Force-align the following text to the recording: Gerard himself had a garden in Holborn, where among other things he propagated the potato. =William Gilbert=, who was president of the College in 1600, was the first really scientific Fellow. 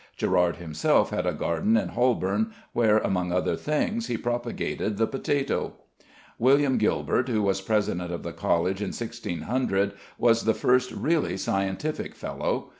Gerard 0.17 0.55
himself 0.55 1.11
had 1.11 1.27
a 1.27 1.31
garden 1.31 1.77
in 1.77 1.89
Holborn, 1.89 2.53
where 2.73 2.97
among 2.97 3.31
other 3.31 3.55
things 3.55 4.07
he 4.07 4.17
propagated 4.17 4.97
the 4.97 5.05
potato. 5.05 5.73
=William 6.39 6.79
Gilbert=, 6.79 7.29
who 7.29 7.43
was 7.43 7.61
president 7.61 8.11
of 8.11 8.23
the 8.23 8.33
College 8.33 8.81
in 8.81 8.87
1600, 8.93 9.93
was 10.17 10.45
the 10.45 10.55
first 10.55 10.89
really 10.91 11.37
scientific 11.37 12.15
Fellow. 12.15 12.69